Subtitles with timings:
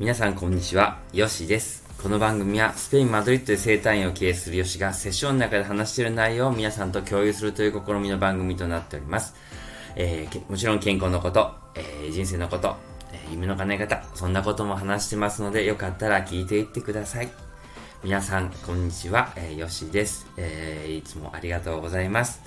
[0.00, 1.84] 皆さんこんにちは、ヨシです。
[2.02, 9.36] この番組はスペイン・マドリッドで生態院を経営するヨシがセッションの中で話している内容を皆さんと共有するという試みの番組となっております。
[9.94, 12.74] えーもちろん健康のこと、えー人生のこと、
[13.12, 17.30] えー夢の叶え方、そんなことも話してますので、よかったら聞いていってください。
[18.02, 22.42] 皆さん、こんにちは、えー、ヨシです、えーいつもありがとうございます。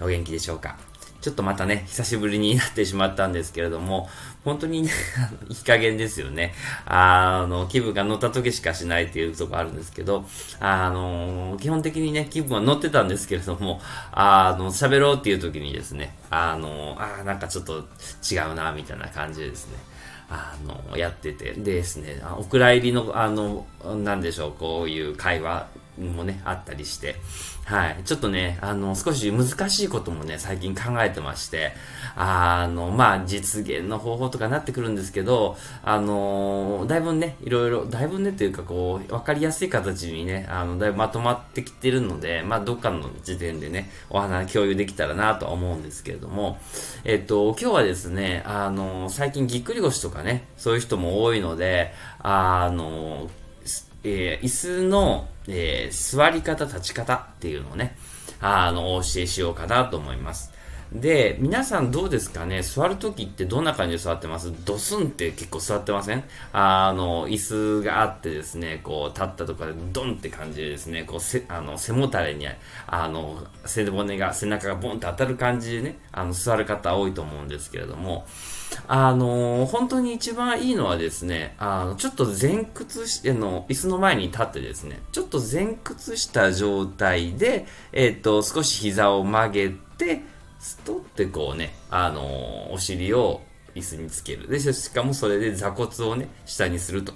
[0.00, 0.78] お元気でしょうか？
[1.26, 4.08] ちょっとまたね、久しぶりになってしまったんですけれども、
[4.44, 4.92] 本当にね、
[5.50, 6.54] いい加減ですよね。
[6.84, 10.24] あの、気分が乗った時しかしないっていうとこあるんですけど、
[10.60, 13.80] あの、基本的にね、気分は乗ってたんですけれども、
[14.12, 17.88] あの、喋ろうっていう時にですね、あの、あなんかちょっと
[18.30, 19.78] 違うな、みたいな感じでですね、
[20.30, 25.66] あの、やってて、でですね、お蔵入りの、あの、なんでしょう、こういう会話
[25.98, 27.16] もね、あったりして、
[27.64, 27.96] はい。
[28.04, 31.72] ちょっとね、あの、少し難しいこともね、最近考えてまして、
[32.14, 46.58] あの、まあ、実現の方法とかなってくるんですけど、あの、だいぶね、いろいろ、だいぶねっていうか、こう、わかりやすい形にね、あの、だいぶまとまってきてるので、まあ、どっかの時点でね、お話共有できたらなとは思うんですけれども、
[47.04, 53.28] えっと、今日はですね、あの、最近ぎっくり腰とかね、そういう人も多いので、あの、
[54.04, 57.96] えー椅子の、えー座り方、立ち方っていうのをね、
[58.40, 60.52] あの、お教えしようかなと思います。
[60.92, 62.62] で、皆さんどうですかね？
[62.62, 64.52] 座るときってどんな感じで座ってます？
[64.64, 66.24] ドスンって結構座ってません？
[66.52, 72.46] あの、椅子があってですね、こう、立ったとかでドンって感じでですね、こう、せ、あの、背もたれに、
[72.86, 78.26] あの、背骨が、背中がボンと当たる感じでね、あの、座る方多いと思うんですけれども、
[78.88, 90.22] あの本当に一番いいのはですね、あの、ちょっと前屈しての、椅子の前に立ってですね、ちょっと前屈した状態で、えっ、と、少し膝を曲げて、
[90.66, 93.40] ストってこうね、あのお尻を
[93.76, 94.48] 椅子につける。
[94.48, 97.12] で、しかもそれで座骨をね、下にすると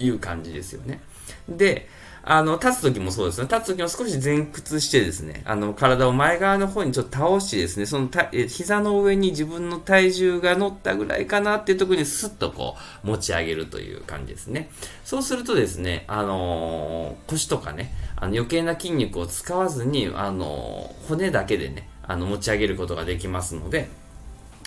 [0.00, 1.00] いう感じですよね。
[1.48, 1.88] で、
[2.24, 3.48] あの、立つ時もそうですね。
[3.48, 14.68] 立つ時も少し前屈してですね、あの、体を前側の方にちょっと倒してですね、そのた、え膝の上に自分の体重が乗ったぐらいかなっていうところにスッとこう、持ち上げるという感じですね。
[15.04, 23.88] そうするとですね、あのー腰とかね、あの余計な筋肉を使わずに、あのー骨だけでね、あの、持ち上げることができますので、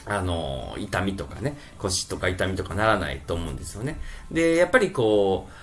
[0.06, 4.00] あの、痛みとかね、腰とか痛みとかならないと思うんですよね。
[4.32, 5.54] で、やっぱりこう、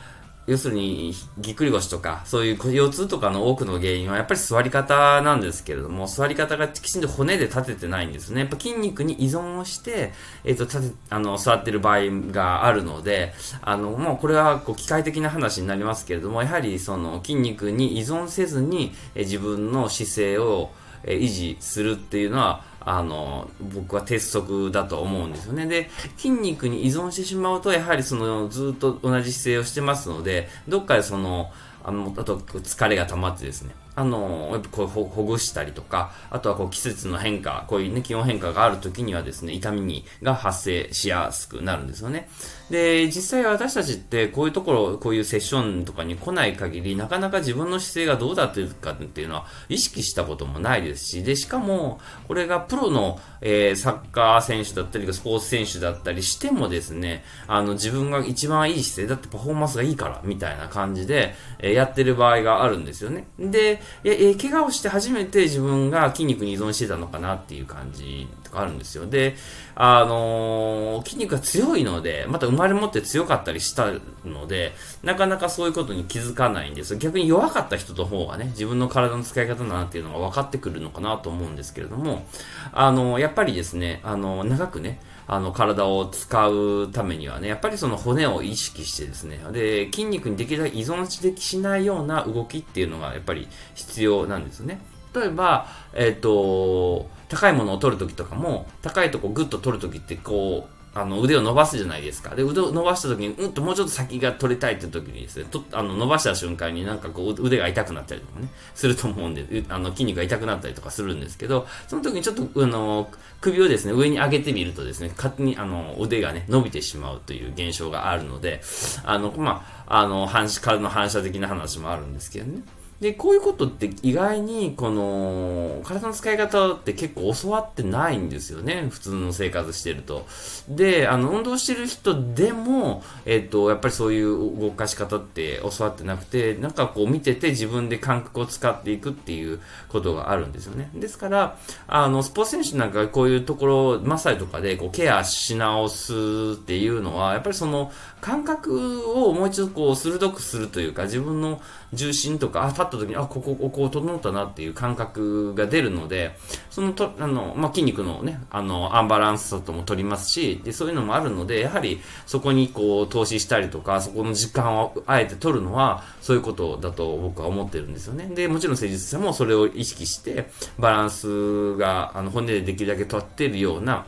[0.46, 8.40] 要するに、ぎっくり腰とか、そういう腰痛とかの多くの原因は、やっぱり座り方なんですけれども、座り方がきちんと骨で立ててないんですね。
[8.40, 12.00] やっぱ筋肉に依存をして、えっ、と、立て、あの、座ってる場合
[12.32, 13.32] があるので、
[13.62, 20.70] あの、もうこれは、こう、機械的な話になりますけれども、やはり、その、筋肉に依存せずに、え自分の姿勢を、
[21.04, 25.66] え維持するっていうのは、あの、僕は鉄則だと思うんですよね。
[25.66, 31.50] で、筋肉に依存してしまうと、やはりその、ずっと同じ姿勢をしてますので、どっかでその、
[31.84, 42.30] あの、あと、疲れが溜まってですね、あの、やっぱこうほぐしたりとか、あとはこう季節の変化、こういうね、気温変化がある時にはですね、痛みにが発生しやすくなるんですよね。
[42.70, 63.26] で、実際私たちってこういうところ、こういうセッションとかに来ない限り、なかなか自分の姿勢がどうだっていうかっていうのは意識したこともないですし、で、しかも、これがプロの、えーサッカー選手だったり、スポーツ選手だったりしてもですね、あの、自分が一番いい姿勢だってパフォーマンスがいいから、みたいな感じで、えーやってる場合があるんですよね。
[63.38, 69.06] で、ええ怪我をして初めて自分が筋肉に依存してたのかなっていう感じとかあるんですよ。
[69.06, 69.36] で、
[69.74, 73.90] あのー筋肉が強いので、また生まれ持って強かったりした
[74.24, 82.26] ので、なかなかそういうことに気づかないんです逆に弱かった人の方がね、自分の体の使い方だなっていうのが分かってくるのかなと思うんですけれども、
[82.72, 85.00] あのーやっぱりですね、あのー長くね、
[85.32, 93.46] あの、体を使うためにはね、やっぱりその骨を意識してですね、で、筋肉にできるだけ依存ししないような動きっていうのがやっぱり
[93.76, 94.80] 必要なんですね。
[95.14, 102.34] 例えば、えっ、と、高いものを取るときとかも、高いとこグッと取るときってこう、あの腕を伸ばすじゃないですか。
[102.34, 113.10] で、腕を伸ばしたときに、うんともうちょっと先が取りたいって時にですね、とあの伸ばした瞬間になんかこう腕が痛くなったりとかね、すると思うんで、あの筋肉が痛くなったりとかするんですけど、その時にちょっと、あの、
[113.40, 118.60] 首をですね、上に上げてみるとですね、勝手にあの腕がね、伸びてしまうという現象があるので、
[119.04, 122.62] あの、まあ、あの、反射、体の反射的な話もあるんですけどね。
[123.00, 128.88] で、こういうことって意外に、この、体の使い方って結構教わってないんですよね。
[128.90, 130.26] 普通の生活してると。
[130.68, 140.90] で、あの、運動してる人でも、えっ、と、やっぱりそういう動かし方って教わってなくて、なんかこう見てて自分で感覚を使っていくっていうことがあるんですよね。
[140.94, 141.56] ですから、
[141.88, 146.12] あの、スポーツ選手なんかこういうところ、マッサージとかでこうケアし直す
[146.52, 151.62] っていうのは、やっぱりその感覚をもう一度こう鋭くするというか、自分の
[151.92, 156.36] 重心とか、あ、立った時に、あ、ここ、ここ整ったなっていう感覚が出るので、
[156.70, 168.30] そのと、あの、まあ、筋肉のね、あの、アンバランスさとも取りますし、で、そういうのもあるので、やはりそこにこう、投資したりとか、そこの時間をあえて取るのは、そういうことだと僕は思ってるんですよね。
[168.34, 174.06] で、もちろん誠実さもそれを意識して、バランスが、あの、骨でできるだけ取ってるような、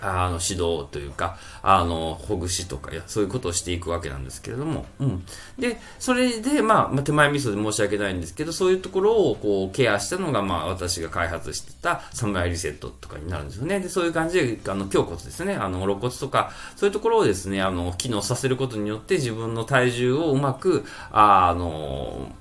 [0.00, 5.24] あの、指導というか、あの、ほぐしとかや、そういうことをしていくわけなんですけれども、うん。
[5.58, 13.80] で、それで、まあ、ま、手前味噌で申し訳ないんですけど、そういうところを、こう、ケアしたのが、まあ、私が開発してたサムライリセットとかになるんですよね。
[13.80, 22.32] で、そういう感じで、あの、胸骨ですね、あの、肋骨とか、そういうところをですね、あの、機能させることによって、自分の体重をうまく、あの、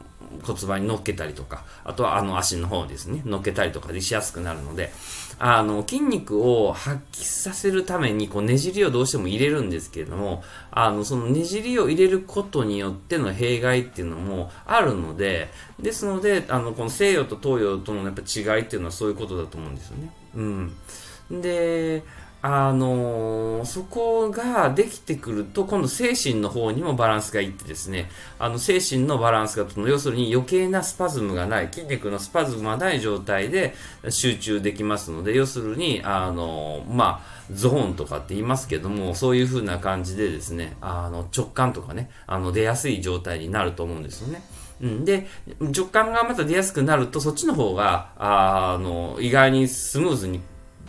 [0.46, 4.92] 骨盤に乗っけたりとか、あとはあの足の方ですね、乗っけたりとかでしやすくなるので、
[5.38, 15.50] あの、筋肉を発揮させるために、こう、ねじりをどうしても入れるんですけれども、あの、そのねじりを入れることによっての弊害っていうのもあるので、
[15.80, 20.14] ですので、あの、この西洋と東洋とのやっぱ違いっていうのはそういうことだと思うんですよね。
[20.36, 21.42] うん。
[21.42, 22.04] で、
[22.48, 28.08] あのー、そこができてくると、今度精神の方にもバランスがいってですね、
[28.38, 29.90] あの、精神のバランスが整う。
[29.90, 33.74] 要するに余計なスパズムがない、筋肉のスパズムがない状態で
[34.10, 44.44] 集中できますので、要するに、あのー、まあ、ゾーンとかって言いますけども、そういう風な感じでですね、あの、直感とかね、あの、出やすい状態になると思うんですよね。
[44.82, 45.26] うん、で、
[45.60, 50.42] 直感がまた出やすくなると、そっちの方が、あの、意外にスムーズに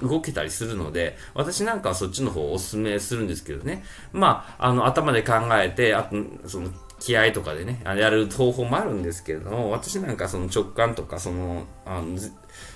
[0.02, 3.84] 動けたりするので、私なんかはそっちの方をお勧めするんですけどね。
[4.12, 6.16] まあ、あの、頭で考えて、あと、
[6.48, 12.19] その、気合とかでね、やる方法もあるんですけれども、私なんかその直感とか、その、あの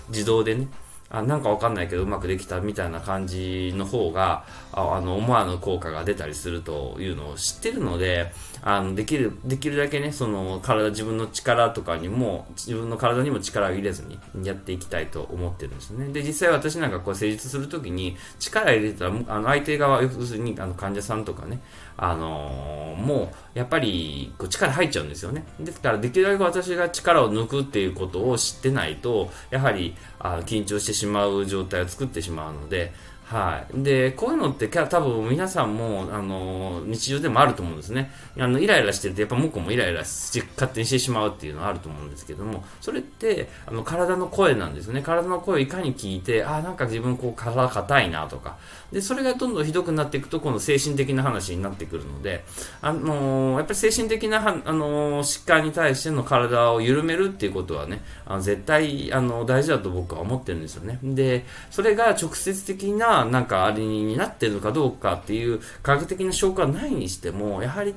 [0.08, 0.68] 自動でね、
[1.12, 16.12] あなんかわかんないけどうまくできたみたいな感じの方が、ああの、思わぬ効果が出たりするというのを知ってるので、あの、できる、できるだけね、その、体、自分の力とかにも、自分の体にも力を入れずにやっていきたいと思ってるんですね。
[16.12, 21.58] で、実際私なんかこう、施術するときに、力入れたら、あの、相手側、要するに、あの、患者さんとかね、
[22.02, 25.44] あのー、もう、やっぱり、こう、力入っちゃうんですよね。
[25.60, 32.94] ですから、できるだけ私が力を抜くっていうことを知ってないと、やはり、あ緊張してしまう状態を作ってしまうので、
[33.30, 33.84] はい。
[33.84, 38.10] で、こういうのって多分皆さんも、あの、日常でもあると思うんですね。
[38.36, 45.00] あの、イライラしてると、やっぱ向こうもイライラして、勝手にしてしまうっていうのはあると思うんですけども、それって、あの、体の声なんですね。
[45.00, 48.56] 体の声をいかに聞いて、ああ、なんか自分こう体硬いなとか。
[48.90, 52.44] で、それがどんどんひどくなっていくと、今度精神的な話になってくるので、
[52.82, 60.98] あのやっぱり精神的な、あの疾患に対しての体を緩めるっていうことはね、あの絶対、あの、大事だと僕は思ってるんですよね。
[61.04, 67.94] で、それが直接的ななんかあれになってるかどうかっていう科学的な証拠はないにしても、やはり、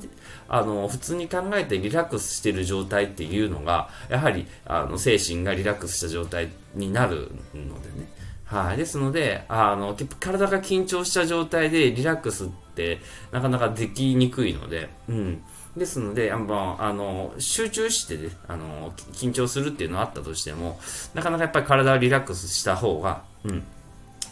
[0.47, 8.07] あの、普通に考えてリラックスしてる状態っていうのが、やはり、あの、精神がリラックスした状態になるのでね。
[8.45, 8.77] はい。
[8.77, 12.99] ですので、あの、体が緊張した状態でリラックスって
[13.31, 15.43] なかなかできにくいので、うん。
[15.75, 20.79] ですので、あの、あの集中してね、あの、緊張するっていうのはあったとしても、
[21.15, 23.63] なかなかやっぱり体をリラックスした方が、うん、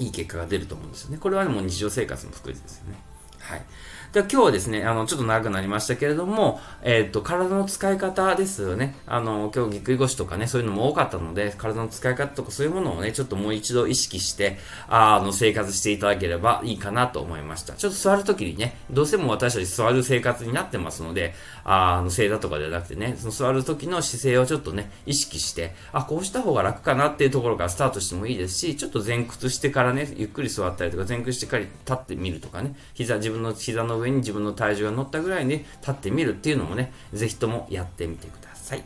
[0.02, 1.18] いい結果が出ると思うんですよね。
[1.18, 2.96] これはもう日常生活の福祉ですよね。
[3.42, 3.66] はい。
[4.12, 8.98] では今日はですね、あの、ちょっと長くなりましたけれども、えっ、ー、と、体の使い方ですよね。
[9.08, 14.58] あの、今日ぎっくり腰とかね、そういうのも多かったので、体の使い方とかそういうものをね、ちょっともう一度意識して、
[14.90, 17.74] あの、生活していただければいいかなと思いました。
[17.76, 21.34] ちょっと座るときにね、どうしても私たち座る生活になってますので、
[21.64, 38.84] あの、正座とかではなくてね、その座るときの姿勢をちょっとね、意識して、あ、こうした方が楽かなっていうところからスタートしてもいいですし、ちょっと前屈してからね、ゆっくり座ったりとか、前屈してから立ってみるとかね、膝、自分の膝の上に自分の体重が乗ったぐらいに立ってみるっていうのもね、ぜひともやってみてください。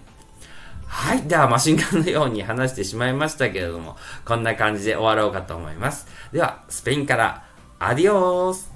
[0.88, 1.22] はい。
[1.24, 6.08] では、マシンガンのように話してしまいましたけれども、こんな感じで終わろうかと思います。
[6.32, 7.46] では、スペインから、
[7.80, 8.75] アディオース